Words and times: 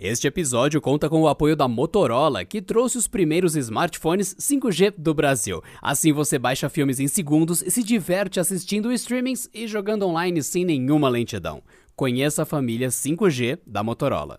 Este 0.00 0.28
episódio 0.28 0.80
conta 0.80 1.10
com 1.10 1.22
o 1.22 1.26
apoio 1.26 1.56
da 1.56 1.66
Motorola, 1.66 2.44
que 2.44 2.62
trouxe 2.62 2.96
os 2.96 3.08
primeiros 3.08 3.56
smartphones 3.56 4.32
5G 4.36 4.94
do 4.96 5.12
Brasil. 5.12 5.60
Assim 5.82 6.12
você 6.12 6.38
baixa 6.38 6.68
filmes 6.68 7.00
em 7.00 7.08
segundos 7.08 7.62
e 7.62 7.70
se 7.72 7.82
diverte 7.82 8.38
assistindo 8.38 8.92
streamings 8.92 9.50
e 9.52 9.66
jogando 9.66 10.06
online 10.06 10.40
sem 10.40 10.64
nenhuma 10.64 11.08
lentidão. 11.08 11.64
Conheça 11.96 12.44
a 12.44 12.46
família 12.46 12.90
5G 12.90 13.58
da 13.66 13.82
Motorola. 13.82 14.38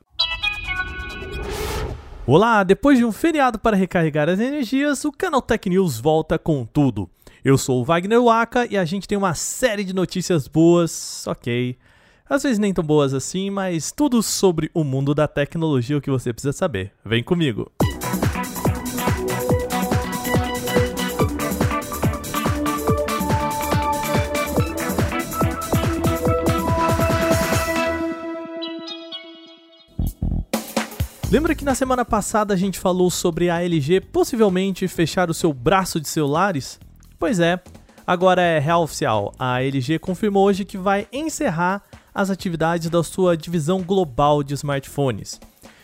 Olá, 2.26 2.63
depois 2.63 2.97
de 2.97 3.03
um 3.03 3.12
feriado 3.12 3.60
para 3.60 3.76
recarregar 3.76 4.29
as 4.29 4.39
energias, 4.39 5.03
o 5.03 5.12
Canal 5.12 5.41
Tech 5.41 5.69
News 5.69 5.99
volta 5.99 6.39
com 6.39 6.65
tudo. 6.65 7.10
Eu 7.44 7.57
sou 7.57 7.81
o 7.81 7.83
Wagner 7.83 8.23
Waka 8.23 8.65
e 8.65 8.78
a 8.78 8.85
gente 8.85 9.05
tem 9.05 9.17
uma 9.17 9.33
série 9.33 9.83
de 9.83 9.94
notícias 9.94 10.47
boas, 10.47 11.28
ok, 11.28 11.78
às 12.30 12.44
vezes 12.44 12.60
nem 12.60 12.74
tão 12.74 12.84
boas 12.84 13.14
assim, 13.14 13.50
mas 13.50 13.92
tudo 13.92 14.22
sobre 14.22 14.70
o 14.74 14.84
mundo 14.84 15.16
da 15.16 15.28
tecnologia 15.28 15.98
o 15.98 16.02
que 16.02 16.12
você 16.12 16.32
precisa 16.32 16.54
saber. 16.54 16.92
Vem 17.04 17.24
comigo! 17.24 17.72
Lembra 31.32 31.54
que 31.54 31.64
na 31.64 31.76
semana 31.76 32.04
passada 32.04 32.56
a 32.56 32.58
gente 32.58 32.80
falou 32.80 33.12
sobre 33.12 33.52
a 33.52 33.62
LG 33.62 34.02
possivelmente 34.02 34.88
fechar 34.88 35.30
o 35.30 35.34
seu 35.34 35.54
braço 35.54 36.00
de 36.00 36.08
celulares? 36.08 36.80
Pois 37.20 37.40
é, 37.40 37.59
agora 38.06 38.42
é 38.42 38.58
real 38.58 38.82
oficial. 38.82 39.32
A 39.38 39.62
LG 39.62 40.00
confirmou 40.00 40.46
hoje 40.46 40.66
que 40.66 40.76
vai 40.76 41.08
encerrar 41.14 41.84
as 42.13 42.30
atividades 42.30 42.90
da 42.90 43.04
sua 43.04 43.36
divisão 43.36 43.81
global 43.81 44.44
de 44.44 44.54
smartphones. 44.54 45.40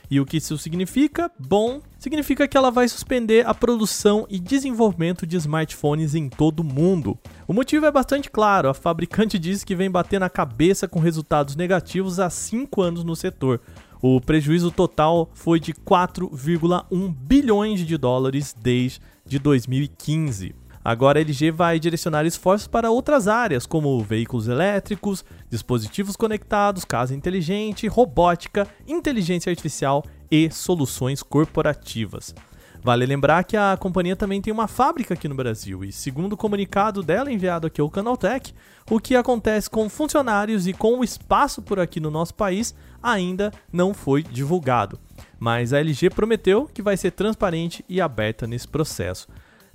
E 0.09 0.19
o 0.19 0.25
que 0.25 0.37
isso 0.37 0.57
significa? 0.57 1.31
Bom, 1.39 1.81
significa 1.97 2.47
que 2.47 2.55
ela 2.55 2.69
vai 2.69 2.87
suspender 2.87 3.45
a 3.47 3.53
produção 3.53 4.25
e 4.29 4.39
desenvolvimento 4.39 5.25
de 5.25 5.35
smartphones 5.37 6.13
em 6.13 6.29
todo 6.29 6.59
o 6.59 6.63
mundo. 6.63 7.17
O 7.47 7.53
motivo 7.53 7.85
é 7.85 7.91
bastante 7.91 8.29
claro: 8.29 8.69
a 8.69 8.73
fabricante 8.73 9.39
diz 9.39 9.63
que 9.63 9.75
vem 9.75 9.89
bater 9.89 10.19
na 10.19 10.29
cabeça 10.29 10.87
com 10.87 10.99
resultados 10.99 11.55
negativos 11.55 12.19
há 12.19 12.29
5 12.29 12.81
anos 12.81 13.03
no 13.03 13.15
setor. 13.15 13.61
O 14.01 14.21
prejuízo 14.21 14.69
total 14.69 15.31
foi 15.33 15.59
de 15.59 15.73
4,1 15.73 17.11
bilhões 17.11 17.79
de 17.79 17.97
dólares 17.97 18.55
desde 18.61 19.39
2015. 19.41 20.53
Agora 20.85 21.17
a 21.17 21.23
LG 21.23 21.49
vai 21.49 21.79
direcionar 21.79 22.27
esforços 22.27 22.67
para 22.67 22.91
outras 22.91 23.27
áreas, 23.27 23.65
como 23.65 24.03
veículos 24.03 24.47
elétricos, 24.47 25.25
dispositivos 25.49 26.15
conectados, 26.15 26.85
casa 26.85 27.15
inteligente, 27.15 27.87
robótica, 27.87 28.67
inteligência 28.87 29.49
artificial 29.49 30.05
e 30.29 30.47
soluções 30.51 31.23
corporativas. 31.23 32.35
Vale 32.83 33.03
lembrar 33.03 33.43
que 33.45 33.57
a 33.57 33.75
companhia 33.75 34.15
também 34.15 34.39
tem 34.39 34.53
uma 34.53 34.67
fábrica 34.67 35.15
aqui 35.15 35.27
no 35.27 35.33
Brasil 35.33 35.83
e, 35.83 35.91
segundo 35.91 36.33
o 36.33 36.37
comunicado 36.37 37.01
dela 37.01 37.31
enviado 37.31 37.65
aqui 37.65 37.81
ao 37.81 37.89
Canaltech, 37.89 38.53
o 38.87 38.99
que 38.99 39.15
acontece 39.15 39.67
com 39.67 39.89
funcionários 39.89 40.67
e 40.67 40.73
com 40.73 40.99
o 40.99 41.03
espaço 41.03 41.63
por 41.63 41.79
aqui 41.79 41.99
no 41.99 42.11
nosso 42.11 42.35
país 42.35 42.75
ainda 43.01 43.51
não 43.73 43.91
foi 43.91 44.21
divulgado. 44.21 44.99
Mas 45.39 45.73
a 45.73 45.79
LG 45.79 46.11
prometeu 46.11 46.69
que 46.71 46.83
vai 46.83 46.95
ser 46.95 47.09
transparente 47.09 47.83
e 47.89 47.99
aberta 47.99 48.45
nesse 48.45 48.67
processo. 48.67 49.27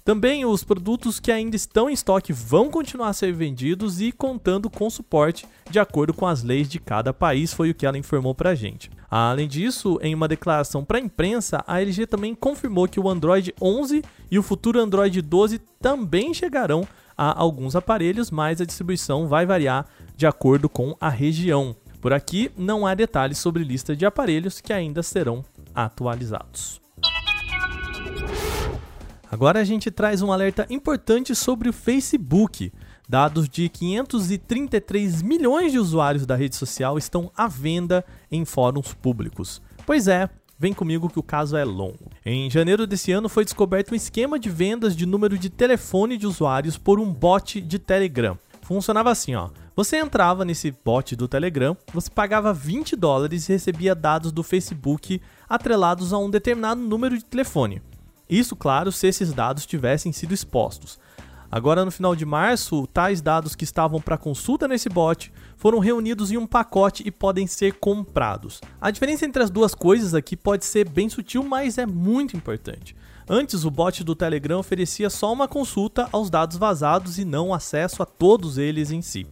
Também 0.05 0.45
os 0.45 0.65
produtos 0.65 1.21
que 1.21 1.31
ainda 1.31 1.55
estão 1.55 1.89
em 1.91 1.93
estoque 1.93 2.33
vão 2.33 2.71
continuar 2.71 3.09
a 3.09 3.13
ser 3.13 3.33
vendidos 3.33 4.01
e 4.01 4.11
contando 4.11 4.71
com 4.71 4.89
suporte 4.89 5.47
de 5.71 5.79
acordo 5.79 6.15
com 6.15 6.27
as 6.27 6.43
leis 6.43 6.69
de 6.69 6.81
cada 6.81 7.13
país, 7.13 7.53
foi 7.53 7.71
o 7.71 7.75
que 7.75 7.87
ela 7.87 7.99
informou 7.99 8.35
para 8.35 8.51
a 8.51 8.55
gente. 8.55 8.91
Além 9.11 9.47
disso, 9.47 9.99
em 10.03 10.15
uma 10.15 10.27
declaração 10.27 10.85
para 10.85 10.99
a 10.99 11.01
imprensa, 11.01 11.63
a 11.67 11.81
LG 11.81 12.07
também 12.07 12.35
confirmou 12.35 12.89
que 12.89 12.99
o 12.99 13.09
Android 13.09 13.55
11 13.61 14.03
e 14.31 14.39
o 14.39 14.43
futuro 14.43 14.81
Android 14.81 15.21
12 15.21 15.61
também 15.81 16.33
chegarão 16.33 16.87
a 17.17 17.39
alguns 17.39 17.77
aparelhos, 17.77 18.31
mas 18.31 18.61
a 18.61 18.65
distribuição 18.65 19.29
vai 19.29 19.45
variar 19.45 19.87
de 20.17 20.27
acordo 20.27 20.69
com 20.69 20.97
a 21.01 21.11
região. 21.11 21.77
Por 22.01 22.15
aqui, 22.15 22.51
não 22.57 22.87
há 22.87 22.95
detalhes 22.95 23.39
sobre 23.39 23.63
lista 23.63 23.95
de 23.95 24.07
aparelhos 24.07 24.61
que 24.61 24.73
ainda 24.73 25.03
serão 25.03 25.45
atualizados. 25.75 26.81
Agora 29.31 29.61
a 29.61 29.65
gente 29.65 29.93
traz 29.93 30.23
um 30.23 30.33
alerta 30.33 30.67
importante 30.69 31.37
sobre 31.37 31.69
o 31.69 31.73
Facebook. 31.73 32.73
Dados 33.09 33.49
de 33.49 33.69
533 33.69 35.23
milhões 35.23 35.71
de 35.71 35.79
usuários 35.79 36.27
da 36.27 36.35
rede 36.35 36.57
social 36.57 36.99
estão 36.99 37.31
à 37.37 37.47
venda 37.47 38.05
em 38.31 38.45
fóruns 38.45 38.93
públicos. 38.93 39.63
Pois 39.87 40.09
é, 40.09 40.29
vem 40.59 40.73
comigo 40.73 41.09
que 41.09 41.19
o 41.19 41.23
caso 41.23 41.57
é 41.57 41.65
longo. 41.65 42.11
Em 42.27 42.51
janeiro 42.51 42.89
desse 42.89 43.13
ano 43.13 43.29
foi 43.29 43.45
descoberto 43.45 43.93
um 43.93 43.95
esquema 43.95 44.37
de 44.37 44.51
vendas 44.51 44.97
de 44.97 45.07
número 45.07 45.39
de 45.39 45.49
telefone 45.49 46.17
de 46.17 46.27
usuários 46.27 46.77
por 46.77 46.99
um 46.99 47.13
bot 47.13 47.61
de 47.61 47.79
Telegram. 47.79 48.37
Funcionava 48.63 49.13
assim, 49.13 49.37
ó. 49.37 49.51
Você 49.77 49.97
entrava 49.97 50.45
nesse 50.45 50.75
bot 50.85 51.15
do 51.15 51.29
Telegram, 51.29 51.77
você 51.95 52.11
pagava 52.11 52.53
20 52.53 52.97
dólares 52.97 53.49
e 53.49 53.53
recebia 53.53 53.95
dados 53.95 54.33
do 54.33 54.43
Facebook 54.43 55.21
atrelados 55.49 56.13
a 56.13 56.19
um 56.19 56.29
determinado 56.29 56.81
número 56.81 57.17
de 57.17 57.25
telefone. 57.25 57.81
Isso, 58.31 58.55
claro, 58.55 58.93
se 58.93 59.09
esses 59.09 59.33
dados 59.33 59.67
tivessem 59.67 60.13
sido 60.13 60.33
expostos. 60.33 60.99
Agora, 61.51 61.85
no 61.85 61.91
final 61.91 62.15
de 62.15 62.25
março, 62.25 62.87
tais 62.87 63.21
dados 63.21 63.57
que 63.57 63.65
estavam 63.65 64.01
para 64.01 64.17
consulta 64.17 64.69
nesse 64.69 64.89
bot 64.89 65.33
foram 65.57 65.81
reunidos 65.81 66.31
em 66.31 66.37
um 66.37 66.47
pacote 66.47 67.03
e 67.05 67.11
podem 67.11 67.49
ser 67.49 67.75
comprados. 67.75 68.61
A 68.81 68.93
diferença 68.93 69.27
entre 69.27 69.43
as 69.43 69.51
duas 69.51 69.75
coisas 69.75 70.15
aqui 70.15 70.37
pode 70.37 70.65
ser 70.65 70.89
bem 70.89 71.09
sutil, 71.09 71.43
mas 71.43 71.77
é 71.77 71.85
muito 71.85 72.37
importante. 72.37 72.95
Antes, 73.29 73.65
o 73.65 73.71
bot 73.71 74.05
do 74.05 74.15
Telegram 74.15 74.61
oferecia 74.61 75.11
só 75.11 75.33
uma 75.33 75.49
consulta 75.49 76.09
aos 76.13 76.31
dados 76.31 76.57
vazados 76.57 77.19
e 77.19 77.25
não 77.25 77.53
acesso 77.53 78.01
a 78.01 78.07
todos 78.07 78.57
eles 78.57 78.93
em 78.93 79.03
si. 79.03 79.27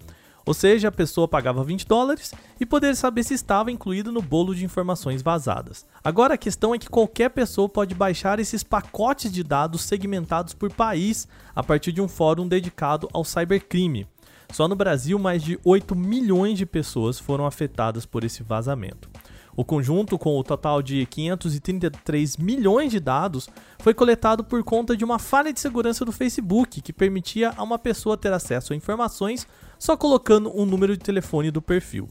Ou 0.49 0.55
seja, 0.55 0.89
a 0.89 0.91
pessoa 0.91 1.29
pagava 1.29 1.63
20 1.63 1.87
dólares 1.87 2.33
e 2.59 2.65
poderia 2.65 2.95
saber 2.95 3.23
se 3.23 3.35
estava 3.35 3.71
incluído 3.71 4.11
no 4.11 4.23
bolo 4.23 4.55
de 4.55 4.65
informações 4.65 5.21
vazadas. 5.21 5.85
Agora 6.03 6.33
a 6.33 6.39
questão 6.39 6.75
é 6.75 6.79
que 6.79 6.89
qualquer 6.89 7.29
pessoa 7.29 7.69
pode 7.69 7.95
baixar 7.95 8.41
esses 8.41 8.63
pacotes 8.63 9.31
de 9.31 9.45
dados 9.45 9.83
segmentados 9.83 10.55
por 10.55 10.73
país 10.73 11.29
a 11.55 11.63
partir 11.63 11.93
de 11.93 12.01
um 12.01 12.09
fórum 12.09 12.49
dedicado 12.49 13.11
ao 13.13 13.27
cybercrime. 13.27 14.07
Só 14.51 14.67
no 14.67 14.75
Brasil, 14.75 15.19
mais 15.19 15.43
de 15.43 15.61
8 15.63 15.95
milhões 15.95 16.57
de 16.57 16.65
pessoas 16.65 17.19
foram 17.19 17.45
afetadas 17.45 18.07
por 18.07 18.25
esse 18.25 18.43
vazamento. 18.43 19.11
O 19.59 19.65
conjunto, 19.65 20.17
com 20.17 20.39
o 20.39 20.45
total 20.45 20.81
de 20.81 21.05
533 21.07 22.37
milhões 22.37 22.93
de 22.93 23.01
dados, 23.01 23.49
foi 23.81 23.93
coletado 23.93 24.45
por 24.45 24.63
conta 24.63 24.97
de 24.97 25.05
uma 25.05 25.19
falha 25.19 25.53
de 25.53 25.59
segurança 25.59 26.05
do 26.05 26.13
Facebook 26.13 26.81
que 26.81 26.93
permitia 26.93 27.53
a 27.57 27.65
uma 27.65 27.77
pessoa 27.77 28.17
ter 28.17 28.33
acesso 28.33 28.73
a 28.73 28.77
informações 28.77 29.49
só 29.77 29.97
colocando 29.97 30.57
um 30.57 30.65
número 30.65 30.97
de 30.97 31.03
telefone 31.03 31.51
do 31.51 31.61
perfil. 31.61 32.09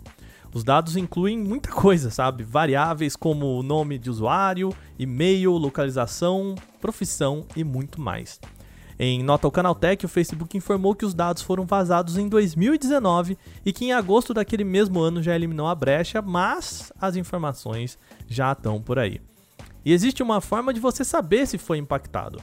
Os 0.54 0.62
dados 0.62 0.98
incluem 0.98 1.38
muita 1.40 1.72
coisa, 1.72 2.12
sabe? 2.12 2.44
Variáveis 2.44 3.16
como 3.16 3.64
nome 3.64 3.98
de 3.98 4.10
usuário, 4.10 4.76
e-mail, 5.00 5.54
localização, 5.54 6.54
profissão 6.82 7.46
e 7.56 7.64
muito 7.64 8.02
mais. 8.02 8.42
Em 9.00 9.22
nota 9.22 9.46
ao 9.46 9.52
Canaltech, 9.52 10.04
o 10.06 10.10
Facebook 10.10 10.58
informou 10.58 10.96
que 10.96 11.06
os 11.06 11.14
dados 11.14 11.44
foram 11.44 11.66
vazados 11.66 12.18
em 12.18 12.28
2019 12.28 13.38
e 13.64 13.72
que 13.72 13.86
em 13.86 13.94
agosto 13.94 14.34
daquele 14.34 14.64
mesmo 14.64 15.00
ano 15.00 15.22
já 15.22 15.36
eliminou 15.36 15.68
a 15.68 15.76
brecha, 15.76 16.20
mas 16.20 16.92
as 17.00 17.16
informações 17.16 18.00
já 18.28 18.54
estão 18.54 18.82
por 18.82 18.98
aí. 18.98 19.22
E 19.86 19.94
existe 19.94 20.24
uma 20.24 20.42
forma 20.42 20.74
de 20.74 20.80
você 20.80 21.04
saber 21.04 21.46
se 21.46 21.60
foi 21.60 21.78
impactado. 21.78 22.42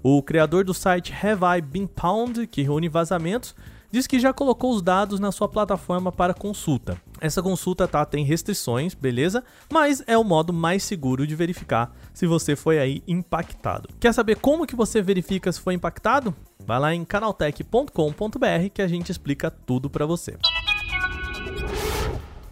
O 0.00 0.22
criador 0.22 0.64
do 0.64 0.72
site 0.72 1.12
Have 1.12 1.58
I 1.58 1.60
Been 1.60 1.88
Pound, 1.88 2.46
que 2.46 2.62
reúne 2.62 2.88
vazamentos, 2.88 3.56
diz 3.96 4.06
que 4.06 4.20
já 4.20 4.30
colocou 4.30 4.74
os 4.74 4.82
dados 4.82 5.18
na 5.18 5.32
sua 5.32 5.48
plataforma 5.48 6.12
para 6.12 6.34
consulta. 6.34 7.00
Essa 7.18 7.42
consulta 7.42 7.88
tá, 7.88 8.04
tem 8.04 8.26
restrições, 8.26 8.92
beleza? 8.92 9.42
Mas 9.72 10.04
é 10.06 10.18
o 10.18 10.22
modo 10.22 10.52
mais 10.52 10.82
seguro 10.82 11.26
de 11.26 11.34
verificar 11.34 11.96
se 12.12 12.26
você 12.26 12.54
foi 12.54 12.78
aí 12.78 13.02
impactado. 13.08 13.88
Quer 13.98 14.12
saber 14.12 14.36
como 14.36 14.66
que 14.66 14.76
você 14.76 15.00
verifica 15.00 15.50
se 15.50 15.58
foi 15.58 15.72
impactado? 15.72 16.34
Vai 16.62 16.78
lá 16.78 16.94
em 16.94 17.06
canaltech.com.br 17.06 18.68
que 18.74 18.82
a 18.82 18.86
gente 18.86 19.10
explica 19.10 19.50
tudo 19.50 19.88
para 19.88 20.04
você. 20.04 20.36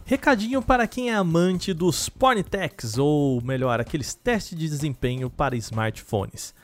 Recadinho 0.06 0.62
para 0.62 0.86
quem 0.86 1.10
é 1.10 1.14
amante 1.14 1.74
dos 1.74 2.08
Pornitex, 2.08 2.96
ou 2.96 3.42
melhor, 3.42 3.80
aqueles 3.80 4.14
testes 4.14 4.58
de 4.58 4.66
desempenho 4.66 5.28
para 5.28 5.56
smartphones. 5.56 6.54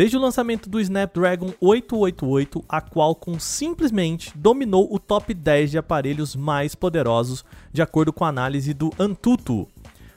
Desde 0.00 0.16
o 0.16 0.20
lançamento 0.20 0.70
do 0.70 0.80
Snapdragon 0.80 1.52
888, 1.60 2.64
a 2.66 2.80
Qualcomm 2.80 3.38
simplesmente 3.38 4.32
dominou 4.34 4.88
o 4.90 4.98
top 4.98 5.34
10 5.34 5.72
de 5.72 5.76
aparelhos 5.76 6.34
mais 6.34 6.74
poderosos, 6.74 7.44
de 7.70 7.82
acordo 7.82 8.10
com 8.10 8.24
a 8.24 8.28
análise 8.28 8.72
do 8.72 8.90
Antutu. 8.98 9.68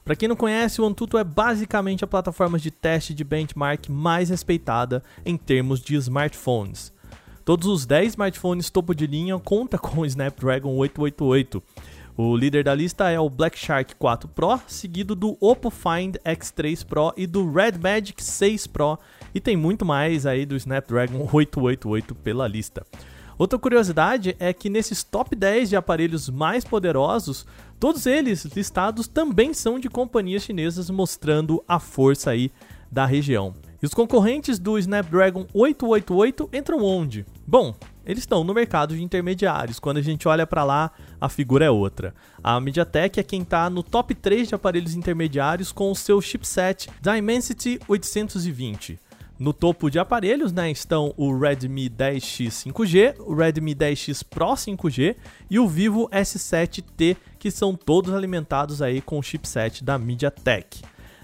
Para 0.06 0.16
quem 0.16 0.30
não 0.30 0.38
conhece, 0.38 0.80
o 0.80 0.86
Antutu 0.86 1.18
é 1.18 1.24
basicamente 1.26 2.02
a 2.02 2.08
plataforma 2.08 2.58
de 2.58 2.72
teste 2.72 3.14
de 3.14 3.26
benchmark 3.26 3.90
mais 3.90 4.30
respeitada 4.30 5.04
em 5.26 5.36
termos 5.36 5.82
de 5.82 5.96
smartphones. 5.96 6.94
Todos 7.44 7.68
os 7.68 7.86
10 7.86 8.14
smartphones 8.14 8.70
topo 8.70 8.96
de 8.96 9.06
linha 9.06 9.38
contam 9.38 9.82
com 9.82 10.00
o 10.00 10.06
Snapdragon 10.06 10.78
888. 10.78 11.62
O 12.16 12.38
líder 12.38 12.64
da 12.64 12.76
lista 12.76 13.10
é 13.10 13.20
o 13.20 13.30
Black 13.30 13.58
Shark 13.58 13.96
4 13.96 14.30
Pro, 14.30 14.62
seguido 14.66 15.16
do 15.16 15.36
Oppo 15.42 15.70
Find 15.70 16.16
X3 16.24 16.86
Pro 16.86 17.12
e 17.18 17.26
do 17.26 17.52
Red 17.52 17.74
Magic 17.82 18.24
6 18.24 18.68
Pro, 18.68 19.00
e 19.34 19.40
tem 19.40 19.58
muito 19.58 19.86
mais 19.86 20.26
aí 20.26 20.46
do 20.46 20.56
Snapdragon 20.56 21.28
888 21.32 22.16
pela 22.16 22.48
lista. 22.48 22.86
Outra 23.38 23.58
curiosidade 23.58 24.36
é 24.40 24.54
que 24.54 24.70
nesses 24.70 25.04
top 25.04 25.36
10 25.36 25.70
de 25.70 25.76
aparelhos 25.76 26.30
mais 26.30 26.64
poderosos, 26.64 27.46
todos 27.80 28.06
eles 28.06 28.46
listados 28.46 29.08
também 29.08 29.54
são 29.54 29.80
de 29.80 29.90
companhias 29.90 30.44
chinesas, 30.44 30.90
mostrando 30.90 31.64
a 31.68 31.80
força 31.80 32.32
aí 32.32 32.52
da 32.92 33.06
região. 33.06 33.56
E 33.82 33.86
os 33.86 33.94
concorrentes 33.94 34.60
do 34.60 34.78
Snapdragon 34.78 35.46
888 35.54 36.50
entram 36.54 36.82
onde? 36.82 37.26
Bom, 37.46 37.76
eles 38.06 38.24
estão 38.24 38.44
no 38.44 38.54
mercado 38.54 38.96
de 38.96 39.04
intermediários. 39.04 39.80
Quando 39.80 39.98
a 39.98 40.02
gente 40.02 40.28
olha 40.28 40.48
para 40.48 40.64
lá, 40.64 40.92
a 41.20 41.28
figura 41.28 41.66
é 41.66 41.70
outra. 41.70 42.14
A 42.42 42.60
MediaTek 42.60 43.20
é 43.20 43.24
quem 43.24 43.42
está 43.42 43.70
no 43.70 43.84
top 43.84 44.16
3 44.16 44.48
de 44.48 44.56
aparelhos 44.56 44.96
intermediários 44.96 45.72
com 45.72 45.92
o 45.92 45.96
seu 45.96 46.22
chipset 46.22 46.90
Dimensity 47.02 47.80
820. 47.88 49.00
No 49.40 49.52
topo 49.52 49.90
de 49.90 49.98
aparelhos 49.98 50.52
né, 50.52 50.70
estão 50.70 51.14
o 51.18 51.36
Redmi 51.36 51.90
10X 51.90 52.72
5G, 52.72 53.16
o 53.20 53.34
Redmi 53.34 53.74
10X 53.74 54.24
Pro 54.30 54.54
5G 54.54 55.16
e 55.50 55.58
o 55.58 55.68
Vivo 55.68 56.08
S7T, 56.10 57.18
que 57.40 57.50
são 57.50 57.76
todos 57.76 58.14
alimentados 58.14 58.82
aí 58.82 59.02
com 59.02 59.18
o 59.18 59.24
chipset 59.24 59.84
da 59.84 59.98
MediaTek. 59.98 60.82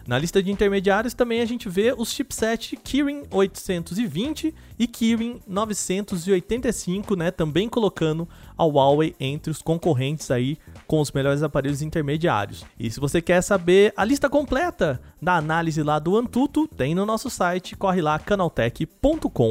Na 0.08 0.18
lista 0.18 0.42
de 0.42 0.52
intermediários 0.52 1.14
também 1.14 1.40
a 1.40 1.46
gente 1.46 1.70
vê 1.70 1.94
os 1.96 2.12
chipset 2.12 2.76
Kirin 2.78 3.26
820 3.30 4.56
e 4.80 4.88
Kirin 4.88 5.40
985, 5.48 7.16
né, 7.16 7.30
também 7.30 7.70
colocando 7.70 8.28
a 8.58 8.64
Huawei 8.64 9.16
entre 9.20 9.52
os 9.52 9.62
concorrentes 9.62 10.32
aí 10.32 10.58
com 10.90 11.00
os 11.00 11.12
melhores 11.12 11.44
aparelhos 11.44 11.84
intermediários. 11.84 12.66
E 12.80 12.90
se 12.90 13.00
você 13.00 13.22
quer 13.22 13.44
saber 13.44 13.94
a 13.96 14.04
lista 14.04 14.28
completa 14.28 15.00
da 15.22 15.36
análise 15.36 15.84
lá 15.84 16.00
do 16.00 16.18
Antutu, 16.18 16.68
tem 16.68 16.96
no 16.96 17.06
nosso 17.06 17.30
site, 17.30 17.76
corre 17.76 18.02
lá 18.02 18.18
canaltech.com.br. 18.18 19.44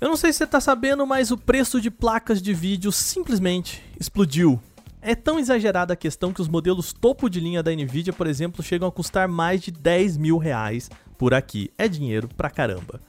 Eu 0.00 0.08
não 0.08 0.16
sei 0.16 0.32
se 0.32 0.38
você 0.38 0.44
está 0.44 0.60
sabendo, 0.60 1.06
mas 1.06 1.30
o 1.30 1.38
preço 1.38 1.80
de 1.80 1.92
placas 1.92 2.42
de 2.42 2.52
vídeo 2.52 2.90
simplesmente 2.90 3.80
explodiu 4.00 4.60
é 5.00 5.14
tão 5.14 5.38
exagerada 5.38 5.92
a 5.92 5.96
questão 5.96 6.32
que 6.32 6.42
os 6.42 6.48
modelos 6.48 6.92
topo 6.92 7.30
de 7.30 7.38
linha 7.38 7.62
da 7.62 7.70
Nvidia, 7.70 8.12
por 8.12 8.26
exemplo, 8.26 8.64
chegam 8.64 8.88
a 8.88 8.92
custar 8.92 9.28
mais 9.28 9.60
de 9.60 9.70
10 9.70 10.16
mil 10.16 10.38
reais 10.38 10.90
por 11.16 11.34
aqui. 11.34 11.70
É 11.78 11.86
dinheiro 11.86 12.28
pra 12.36 12.50
caramba. 12.50 13.00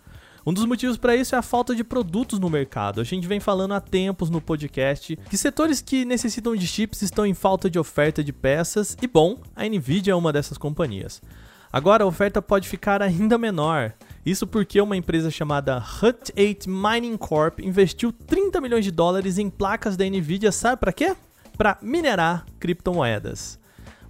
Um 0.46 0.54
dos 0.54 0.66
motivos 0.66 0.98
para 0.98 1.16
isso 1.16 1.36
é 1.36 1.38
a 1.38 1.42
falta 1.42 1.76
de 1.76 1.84
produtos 1.84 2.40
no 2.40 2.50
mercado. 2.50 3.00
A 3.00 3.04
gente 3.04 3.28
vem 3.28 3.40
falando 3.40 3.74
há 3.74 3.80
tempos 3.80 4.30
no 4.30 4.42
podcast 4.42 5.16
que 5.30 5.38
setores 5.38 5.82
que 5.82 6.04
necessitam 6.04 6.56
de 6.56 6.68
chips 6.68 7.02
estão 7.02 7.26
em 7.26 7.34
falta 7.34 7.70
de 7.70 7.80
oferta 7.80 8.24
de 8.24 8.34
peças 8.34 8.98
e, 9.02 9.08
bom, 9.08 9.40
a 9.56 9.66
Nvidia 9.66 10.14
é 10.14 10.16
uma 10.16 10.34
dessas 10.34 10.58
companhias. 10.58 11.22
Agora 11.72 12.04
a 12.04 12.08
oferta 12.08 12.42
pode 12.42 12.68
ficar 12.68 13.02
ainda 13.02 13.38
menor. 13.38 13.94
Isso 14.26 14.46
porque 14.46 14.80
uma 14.80 14.98
empresa 14.98 15.32
chamada 15.32 15.78
Hut 15.78 16.32
8 16.38 16.70
Mining 16.70 17.18
Corp 17.18 17.60
investiu 17.60 18.12
30 18.12 18.62
milhões 18.62 18.86
de 18.86 18.92
dólares 18.92 19.38
em 19.38 19.50
placas 19.50 19.98
da 19.98 20.06
Nvidia, 20.06 20.52
sabe 20.52 20.80
para 20.80 20.94
quê? 20.94 21.16
para 21.58 21.78
minerar 21.82 22.46
criptomoedas. 22.60 23.60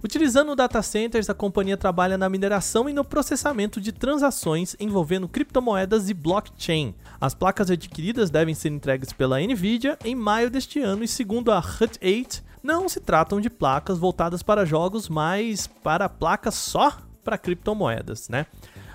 Utilizando 0.04 0.54
data 0.54 0.82
centers, 0.82 1.30
a 1.30 1.34
companhia 1.34 1.78
trabalha 1.78 2.18
na 2.18 2.28
mineração 2.28 2.90
e 2.90 2.92
no 2.92 3.02
processamento 3.02 3.80
de 3.80 3.90
transações 3.90 4.76
envolvendo 4.78 5.26
criptomoedas 5.26 6.10
e 6.10 6.14
blockchain. 6.14 6.94
As 7.18 7.34
placas 7.34 7.70
adquiridas 7.70 8.28
devem 8.28 8.54
ser 8.54 8.68
entregues 8.68 9.14
pela 9.14 9.40
Nvidia 9.40 9.98
em 10.04 10.14
maio 10.14 10.50
deste 10.50 10.78
ano 10.78 11.04
e, 11.04 11.08
segundo 11.08 11.50
a 11.50 11.58
Hut 11.58 11.98
8, 12.02 12.44
não 12.62 12.86
se 12.86 13.00
tratam 13.00 13.40
de 13.40 13.48
placas 13.48 13.98
voltadas 13.98 14.42
para 14.42 14.66
jogos, 14.66 15.08
mas 15.08 15.66
para 15.66 16.06
placas 16.06 16.54
só 16.54 16.98
para 17.24 17.38
criptomoedas, 17.38 18.28
né? 18.28 18.44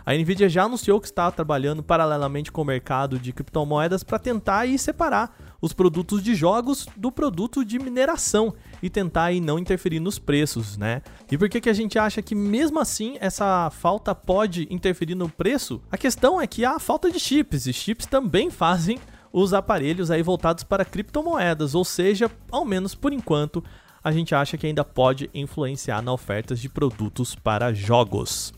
A 0.10 0.14
Nvidia 0.16 0.50
já 0.50 0.64
anunciou 0.64 1.00
que 1.00 1.06
está 1.06 1.30
trabalhando 1.30 1.84
paralelamente 1.84 2.52
com 2.52 2.64
o 2.64 2.66
mercado 2.66 3.20
de 3.20 3.32
criptomoedas 3.32 4.04
para 4.04 4.18
tentar 4.18 4.62
aí 4.62 4.76
separar 4.76 5.38
os 5.62 5.72
produtos 5.72 6.24
de 6.24 6.34
jogos 6.34 6.88
do 6.98 7.12
produto 7.12 7.64
de 7.64 7.78
mineração 7.78 8.52
e 8.82 8.90
tentar 8.90 9.26
aí 9.26 9.40
não 9.40 9.60
interferir 9.60 10.00
nos 10.00 10.18
preços, 10.18 10.78
né? 10.78 11.04
E 11.32 11.38
por 11.38 11.48
que, 11.48 11.62
que 11.62 11.70
a 11.70 11.74
gente 11.74 12.00
acha 12.00 12.24
que 12.24 12.34
mesmo 12.34 12.80
assim 12.80 13.18
essa 13.22 13.70
falta 13.70 14.16
pode 14.16 14.68
interferir 14.72 15.14
no 15.14 15.30
preço? 15.30 15.80
A 15.92 15.98
questão 15.98 16.42
é 16.42 16.48
que 16.48 16.66
há 16.66 16.80
falta 16.80 17.12
de 17.12 17.20
chips 17.20 17.68
e 17.68 17.72
chips 17.72 18.08
também 18.08 18.50
fazem 18.50 18.98
os 19.32 19.54
aparelhos 19.54 20.10
aí 20.10 20.24
voltados 20.24 20.64
para 20.64 20.84
criptomoedas, 20.84 21.76
ou 21.76 21.86
seja, 21.86 22.32
ao 22.52 22.66
menos 22.66 22.96
por 22.96 23.14
enquanto, 23.14 23.64
a 24.04 24.12
gente 24.12 24.34
acha 24.34 24.58
que 24.58 24.66
ainda 24.66 24.84
pode 24.84 25.30
influenciar 25.36 26.02
na 26.02 26.12
ofertas 26.12 26.60
de 26.60 26.68
produtos 26.68 27.36
para 27.36 27.72
jogos. 27.72 28.58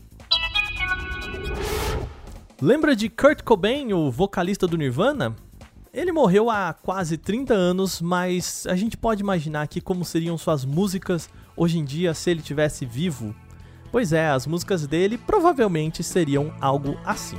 Lembra 2.62 2.94
de 2.94 3.08
Kurt 3.08 3.42
Cobain, 3.42 3.92
o 3.92 4.08
vocalista 4.08 4.68
do 4.68 4.76
Nirvana? 4.78 5.34
Ele 5.92 6.12
morreu 6.12 6.48
há 6.48 6.72
quase 6.72 7.18
30 7.18 7.52
anos, 7.52 8.00
mas 8.00 8.64
a 8.68 8.76
gente 8.76 8.96
pode 8.96 9.20
imaginar 9.20 9.62
aqui 9.62 9.80
como 9.80 10.04
seriam 10.04 10.38
suas 10.38 10.64
músicas 10.64 11.28
hoje 11.56 11.80
em 11.80 11.84
dia 11.84 12.14
se 12.14 12.30
ele 12.30 12.40
tivesse 12.40 12.86
vivo. 12.86 13.34
Pois 13.90 14.12
é, 14.12 14.28
as 14.28 14.46
músicas 14.46 14.86
dele 14.86 15.18
provavelmente 15.18 16.04
seriam 16.04 16.54
algo 16.60 16.96
assim. 17.04 17.36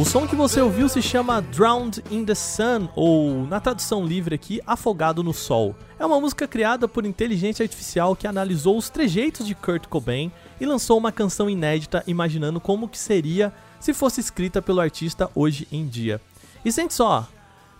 O 0.00 0.04
som 0.06 0.26
que 0.26 0.34
você 0.34 0.62
ouviu 0.62 0.88
se 0.88 1.02
chama 1.02 1.42
Drowned 1.42 2.02
in 2.10 2.24
the 2.24 2.34
Sun, 2.34 2.88
ou 2.96 3.46
na 3.46 3.60
tradução 3.60 4.02
livre 4.02 4.34
aqui, 4.34 4.58
Afogado 4.66 5.22
no 5.22 5.34
Sol. 5.34 5.76
É 5.98 6.06
uma 6.06 6.18
música 6.18 6.48
criada 6.48 6.88
por 6.88 7.04
inteligência 7.04 7.62
artificial 7.62 8.16
que 8.16 8.26
analisou 8.26 8.78
os 8.78 8.88
trejeitos 8.88 9.46
de 9.46 9.54
Kurt 9.54 9.88
Cobain 9.88 10.32
e 10.58 10.64
lançou 10.64 10.96
uma 10.96 11.12
canção 11.12 11.50
inédita 11.50 12.02
imaginando 12.06 12.58
como 12.58 12.88
que 12.88 12.98
seria 12.98 13.52
se 13.78 13.92
fosse 13.92 14.22
escrita 14.22 14.62
pelo 14.62 14.80
artista 14.80 15.28
hoje 15.34 15.68
em 15.70 15.86
dia. 15.86 16.18
E 16.64 16.72
sente 16.72 16.94
só, 16.94 17.28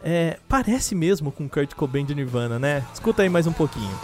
é, 0.03 0.39
parece 0.47 0.95
mesmo 0.95 1.33
com 1.33 1.49
Kurt 1.49 1.73
Cobain 1.73 2.05
de 2.05 2.15
Nirvana, 2.15 2.59
né? 2.59 2.85
Escuta 2.93 3.23
aí 3.23 3.31
mais 3.31 3.47
um 3.47 3.53
pouquinho. 3.55 3.99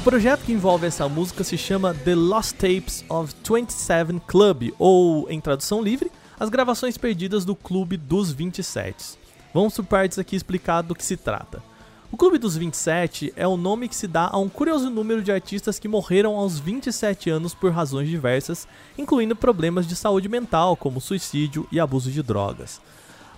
O 0.00 0.02
projeto 0.02 0.46
que 0.46 0.52
envolve 0.52 0.86
essa 0.86 1.06
música 1.10 1.44
se 1.44 1.58
chama 1.58 1.92
The 1.92 2.14
Lost 2.14 2.54
Tapes 2.54 3.04
of 3.06 3.34
27 3.46 4.18
Club, 4.26 4.72
ou, 4.78 5.30
em 5.30 5.38
tradução 5.42 5.82
livre, 5.82 6.10
as 6.38 6.48
gravações 6.48 6.96
perdidas 6.96 7.44
do 7.44 7.54
Clube 7.54 7.98
dos 7.98 8.32
27. 8.32 9.18
Vamos 9.52 9.74
por 9.74 9.84
partes 9.84 10.18
aqui 10.18 10.34
explicar 10.34 10.80
do 10.80 10.94
que 10.94 11.04
se 11.04 11.18
trata. 11.18 11.62
O 12.10 12.16
Clube 12.16 12.38
dos 12.38 12.56
27 12.56 13.34
é 13.36 13.46
o 13.46 13.58
nome 13.58 13.88
que 13.88 13.94
se 13.94 14.06
dá 14.06 14.30
a 14.32 14.38
um 14.38 14.48
curioso 14.48 14.88
número 14.88 15.22
de 15.22 15.30
artistas 15.30 15.78
que 15.78 15.86
morreram 15.86 16.34
aos 16.34 16.58
27 16.58 17.28
anos 17.28 17.52
por 17.52 17.70
razões 17.70 18.08
diversas, 18.08 18.66
incluindo 18.96 19.36
problemas 19.36 19.86
de 19.86 19.94
saúde 19.94 20.30
mental, 20.30 20.78
como 20.78 20.98
suicídio 20.98 21.68
e 21.70 21.78
abuso 21.78 22.10
de 22.10 22.22
drogas. 22.22 22.80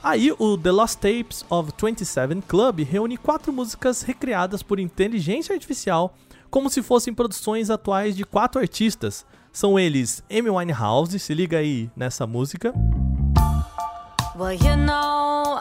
Aí, 0.00 0.32
o 0.38 0.56
The 0.56 0.70
Lost 0.70 1.00
Tapes 1.00 1.44
of 1.50 1.72
27 1.76 2.40
Club 2.46 2.84
reúne 2.84 3.16
quatro 3.16 3.52
músicas 3.52 4.02
recriadas 4.02 4.62
por 4.62 4.78
inteligência 4.78 5.52
artificial 5.52 6.14
como 6.52 6.68
se 6.68 6.82
fossem 6.82 7.14
produções 7.14 7.70
atuais 7.70 8.14
de 8.14 8.24
quatro 8.24 8.60
artistas. 8.60 9.24
São 9.50 9.78
eles 9.78 10.22
Amy 10.30 10.50
Winehouse, 10.50 11.18
se 11.18 11.32
liga 11.32 11.56
aí 11.56 11.90
nessa 11.96 12.26
música. 12.26 12.74
Well, 14.36 14.52
you 14.52 14.76
know, 14.76 15.58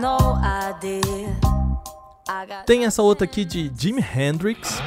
no 0.00 0.18
Tem 2.66 2.84
essa 2.84 3.02
outra 3.02 3.24
aqui 3.24 3.46
de 3.46 3.72
Jimi 3.76 4.04
Hendrix. 4.14 4.78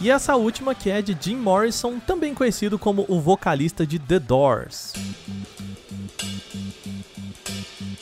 E 0.00 0.10
essa 0.10 0.34
última 0.36 0.74
que 0.74 0.88
é 0.88 1.02
de 1.02 1.16
Jim 1.20 1.36
Morrison, 1.36 1.98
também 1.98 2.32
conhecido 2.32 2.78
como 2.78 3.04
o 3.08 3.20
vocalista 3.20 3.86
de 3.86 3.98
The 3.98 4.18
Doors. 4.18 4.94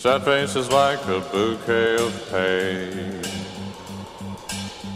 Like 0.07 1.03
a 1.11 1.19
bouquet 1.33 1.97
of 2.01 2.31
pain. 2.31 3.21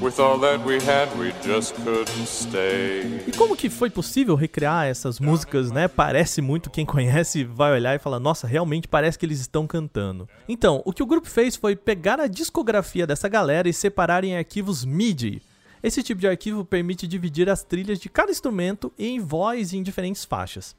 With 0.00 0.20
all 0.20 0.38
that 0.38 0.64
we 0.64 0.76
had, 0.76 1.08
we 1.18 1.32
just 1.42 1.74
couldn't 1.82 2.26
stay. 2.26 3.24
E 3.26 3.32
como 3.36 3.56
que 3.56 3.68
foi 3.68 3.90
possível 3.90 4.36
recriar 4.36 4.86
essas 4.86 5.18
músicas, 5.18 5.72
né? 5.72 5.88
Parece 5.88 6.40
muito 6.40 6.70
quem 6.70 6.86
conhece 6.86 7.42
vai 7.42 7.72
olhar 7.72 7.96
e 7.96 7.98
falar: 7.98 8.20
"Nossa, 8.20 8.46
realmente 8.46 8.86
parece 8.86 9.18
que 9.18 9.26
eles 9.26 9.40
estão 9.40 9.66
cantando". 9.66 10.28
Então, 10.48 10.80
o 10.84 10.92
que 10.92 11.02
o 11.02 11.06
grupo 11.06 11.28
fez 11.28 11.56
foi 11.56 11.74
pegar 11.74 12.20
a 12.20 12.28
discografia 12.28 13.04
dessa 13.04 13.28
galera 13.28 13.68
e 13.68 13.72
separar 13.72 14.22
em 14.22 14.36
arquivos 14.36 14.84
MIDI. 14.84 15.42
Esse 15.82 16.04
tipo 16.04 16.20
de 16.20 16.28
arquivo 16.28 16.64
permite 16.64 17.08
dividir 17.08 17.50
as 17.50 17.64
trilhas 17.64 17.98
de 17.98 18.08
cada 18.08 18.30
instrumento 18.30 18.92
em 18.96 19.18
voz 19.18 19.72
em 19.72 19.82
diferentes 19.82 20.24
faixas. 20.24 20.76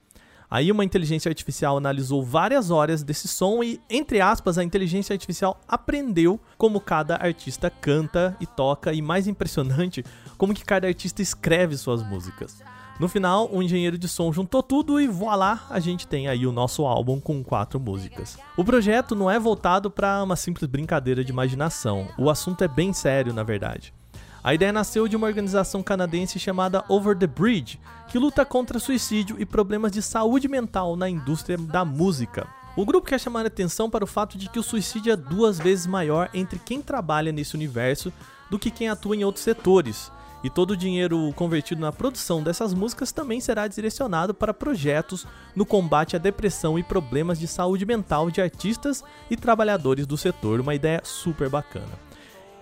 Aí 0.52 0.70
uma 0.70 0.84
inteligência 0.84 1.30
artificial 1.30 1.78
analisou 1.78 2.22
várias 2.22 2.70
horas 2.70 3.04
desse 3.04 3.26
som 3.26 3.64
e, 3.64 3.80
entre 3.90 4.20
aspas, 4.20 4.58
a 4.58 4.64
inteligência 4.66 5.14
artificial 5.14 5.58
aprendeu 5.66 6.38
como 6.58 6.82
cada 6.82 7.16
artista 7.16 7.70
canta 7.70 8.36
e 8.38 8.46
toca 8.46 8.92
e 8.92 9.02
mais 9.02 9.28
impressionante, 9.28 10.04
como 10.38 10.54
que 10.54 10.66
cada 10.66 10.90
artista 10.90 11.22
escreve 11.22 11.78
suas 11.78 12.04
músicas. 12.04 12.62
No 13.00 13.08
final, 13.08 13.50
um 13.52 13.64
engenheiro 13.64 13.98
de 13.98 14.10
som 14.10 14.30
juntou 14.34 14.62
tudo 14.62 15.00
e 15.00 15.08
voilá, 15.08 15.66
a 15.70 15.80
gente 15.80 16.06
tem 16.06 16.28
aí 16.28 16.46
o 16.46 16.52
nosso 16.52 16.86
álbum 16.86 17.18
com 17.18 17.42
quatro 17.42 17.80
músicas. 17.80 18.38
O 18.58 18.66
projeto 18.66 19.16
não 19.16 19.32
é 19.32 19.40
voltado 19.40 19.90
para 19.90 20.22
uma 20.22 20.36
simples 20.36 20.70
brincadeira 20.70 21.24
de 21.24 21.32
imaginação, 21.32 22.10
o 22.18 22.30
assunto 22.30 22.62
é 22.62 22.68
bem 22.68 22.92
sério, 22.92 23.34
na 23.34 23.42
verdade. 23.42 23.94
A 24.44 24.56
ideia 24.56 24.74
nasceu 24.74 25.08
de 25.08 25.16
uma 25.16 25.28
organização 25.28 25.84
canadense 25.84 26.40
chamada 26.40 26.84
Over 26.90 27.16
the 27.16 27.28
Bridge, 27.28 27.80
que 28.08 28.18
luta 28.18 28.44
contra 28.44 28.80
suicídio 28.80 29.36
e 29.40 29.46
problemas 29.46 29.92
de 29.92 30.02
saúde 30.02 30.48
mental 30.48 30.96
na 30.96 31.08
indústria 31.08 31.60
da 31.60 31.86
música. 31.86 32.48
O 32.76 32.84
grupo 32.84 33.08
quer 33.08 33.20
chamar 33.20 33.44
a 33.44 33.48
atenção 33.48 33.88
para 33.88 34.04
o 34.04 34.08
fato 34.08 34.40
de 34.40 34.50
que 34.50 34.58
o 34.58 34.64
suicídio 34.64 35.14
é 35.14 35.16
duas 35.16 35.60
vezes 35.60 35.86
maior 35.86 36.28
entre 36.34 36.58
quem 36.58 36.82
trabalha 36.82 37.32
nesse 37.32 37.54
universo 37.54 38.12
do 38.50 38.58
que 38.58 38.72
quem 38.72 38.90
atua 38.90 39.16
em 39.16 39.24
outros 39.24 39.44
setores. 39.44 40.12
E 40.44 40.50
todo 40.50 40.72
o 40.72 40.78
dinheiro 40.78 41.32
convertido 41.36 41.80
na 41.80 41.92
produção 41.92 42.42
dessas 42.42 42.74
músicas 42.74 43.12
também 43.12 43.40
será 43.40 43.68
direcionado 43.68 44.34
para 44.34 44.56
projetos 44.56 45.28
no 45.56 45.68
combate 45.68 46.16
à 46.16 46.20
depressão 46.20 46.80
e 46.80 46.84
problemas 46.84 47.38
de 47.38 47.48
saúde 47.48 47.86
mental 47.86 48.32
de 48.32 48.42
artistas 48.42 49.04
e 49.30 49.38
trabalhadores 49.38 50.08
do 50.08 50.18
setor. 50.18 50.60
Uma 50.60 50.74
ideia 50.74 51.00
super 51.04 51.48
bacana. 51.48 52.11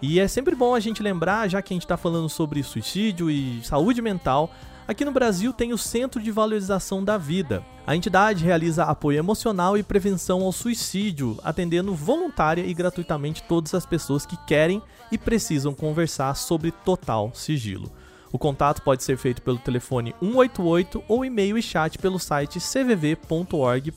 E 0.02 0.20
é 0.20 0.28
sempre 0.28 0.56
bom 0.56 0.74
a 0.74 0.80
gente 0.80 1.04
lembrar, 1.04 1.50
já 1.50 1.62
que 1.62 1.74
a 1.74 1.76
gente 1.76 1.84
está 1.84 1.98
falando 1.98 2.30
sobre 2.30 2.64
suicídio 2.64 3.30
e 3.30 3.60
saúde 3.64 4.02
mental, 4.02 4.50
aqui 4.88 5.04
no 5.04 5.12
Brasil 5.12 5.52
tem 5.52 5.74
o 5.74 5.78
Centro 5.78 6.22
de 6.22 6.32
Valorização 6.32 7.04
da 7.04 7.18
Vida. 7.18 7.62
A 7.86 7.98
entidade 7.98 8.46
realiza 8.46 8.86
apoio 8.86 9.20
emocional 9.20 9.78
e 9.78 9.84
prevenção 9.84 10.42
ao 10.44 10.54
suicídio, 10.54 11.38
atendendo 11.44 11.94
voluntária 11.94 12.62
e 12.62 12.74
gratuitamente 12.74 13.44
todas 13.44 13.74
as 13.74 13.86
pessoas 13.86 14.26
que 14.26 14.38
querem 14.46 14.82
e 15.12 15.18
precisam 15.18 15.74
conversar 15.74 16.34
sobre 16.36 16.72
total 16.72 17.32
sigilo. 17.34 17.92
O 18.32 18.38
contato 18.38 18.82
pode 18.82 19.04
ser 19.04 19.18
feito 19.18 19.42
pelo 19.42 19.58
telefone 19.58 20.16
188 20.22 21.04
ou 21.10 21.26
e-mail 21.26 21.58
e 21.58 21.62
chat 21.62 21.98
pelo 21.98 22.20
site 22.20 22.60
cvv.org.br, 22.60 23.90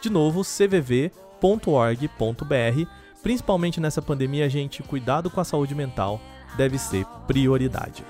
de 0.00 0.10
novo 0.10 0.42
cvv.org.br 0.42 1.12
Principalmente 3.22 3.80
nessa 3.80 4.00
pandemia, 4.00 4.46
a 4.46 4.48
gente 4.48 4.82
cuidado 4.82 5.30
com 5.30 5.40
a 5.40 5.44
saúde 5.44 5.74
mental 5.74 6.20
deve 6.56 6.78
ser 6.78 7.04
prioridade. 7.26 8.04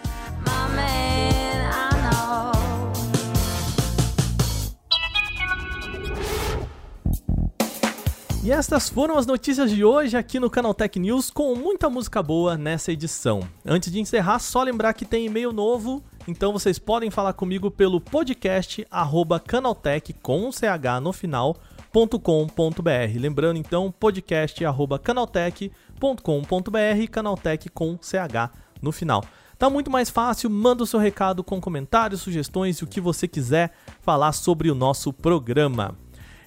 E 8.49 8.51
estas 8.51 8.89
foram 8.89 9.19
as 9.19 9.27
notícias 9.27 9.71
de 9.71 9.85
hoje 9.85 10.17
aqui 10.17 10.41
no 10.41 10.49
Canal 10.49 10.73
Tech 10.73 10.99
News 10.99 11.31
com 11.31 11.55
muita 11.55 11.91
música 11.91 12.23
boa 12.23 12.57
nessa 12.57 12.91
edição. 12.91 13.41
Antes 13.63 13.93
de 13.93 14.01
encerrar, 14.01 14.39
só 14.39 14.63
lembrar 14.63 14.95
que 14.95 15.05
tem 15.05 15.27
e-mail 15.27 15.53
novo, 15.53 16.03
então 16.27 16.51
vocês 16.51 16.79
podem 16.79 17.11
falar 17.11 17.35
comigo 17.35 17.71
pelo 17.71 18.01
podcast 18.01 18.87
canaltech 19.47 20.15
com 20.23 20.47
um 20.47 20.51
CH 20.51 20.99
no 21.03 21.13
final 21.13 21.59
canaltech.com.br. 21.93 23.19
Lembrando 23.19 23.59
então, 23.59 23.91
podcast 23.91 24.65
arroba 24.65 24.99
canaltech.com.br, 24.99 27.11
canaltech 27.11 27.69
com 27.71 27.99
CH 28.01 28.53
no 28.81 28.93
final. 28.93 29.25
Tá 29.59 29.69
muito 29.69 29.91
mais 29.91 30.09
fácil, 30.09 30.49
manda 30.49 30.85
o 30.85 30.87
seu 30.87 31.01
recado 31.01 31.43
com 31.43 31.61
comentários, 31.61 32.21
sugestões 32.21 32.79
e 32.79 32.85
o 32.85 32.87
que 32.87 33.01
você 33.01 33.27
quiser 33.27 33.73
falar 34.01 34.33
sobre 34.33 34.71
o 34.71 34.75
nosso 34.75 35.13
programa. 35.13 35.97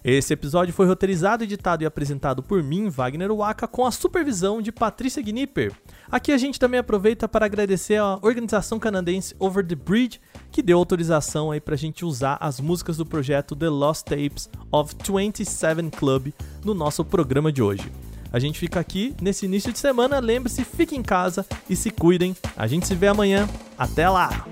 Esse 0.03 0.33
episódio 0.33 0.73
foi 0.73 0.87
roteirizado, 0.87 1.43
editado 1.43 1.83
e 1.83 1.85
apresentado 1.85 2.41
por 2.41 2.63
mim, 2.63 2.89
Wagner 2.89 3.31
Waka, 3.31 3.67
com 3.67 3.85
a 3.85 3.91
supervisão 3.91 4.59
de 4.59 4.71
Patrícia 4.71 5.21
Gnipper. 5.21 5.71
Aqui 6.09 6.31
a 6.31 6.37
gente 6.39 6.59
também 6.59 6.79
aproveita 6.79 7.27
para 7.27 7.45
agradecer 7.45 7.97
a 7.97 8.17
organização 8.23 8.79
canadense 8.79 9.35
Over 9.37 9.65
the 9.65 9.75
Bridge, 9.75 10.19
que 10.51 10.63
deu 10.63 10.79
autorização 10.79 11.51
aí 11.51 11.61
para 11.61 11.75
a 11.75 11.77
gente 11.77 12.03
usar 12.03 12.37
as 12.41 12.59
músicas 12.59 12.97
do 12.97 13.05
projeto 13.05 13.55
The 13.55 13.69
Lost 13.69 14.05
Tapes 14.05 14.49
of 14.71 14.95
27 15.07 15.91
Club 15.95 16.33
no 16.65 16.73
nosso 16.73 17.05
programa 17.05 17.51
de 17.51 17.61
hoje. 17.61 17.91
A 18.33 18.39
gente 18.39 18.57
fica 18.57 18.79
aqui 18.79 19.13
nesse 19.21 19.45
início 19.45 19.71
de 19.71 19.77
semana. 19.77 20.19
Lembre-se, 20.19 20.63
fique 20.63 20.95
em 20.95 21.03
casa 21.03 21.45
e 21.69 21.75
se 21.75 21.91
cuidem. 21.91 22.35
A 22.55 22.65
gente 22.65 22.87
se 22.87 22.95
vê 22.95 23.07
amanhã. 23.07 23.47
Até 23.77 24.09
lá! 24.09 24.47